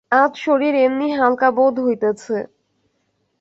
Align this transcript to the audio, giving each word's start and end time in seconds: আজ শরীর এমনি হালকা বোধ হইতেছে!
আজ 0.15 0.31
শরীর 0.37 0.73
এমনি 0.85 1.07
হালকা 1.17 1.49
বোধ 1.57 1.75
হইতেছে! 1.79 2.37